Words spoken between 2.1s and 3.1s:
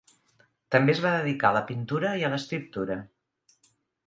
i a l'escriptura.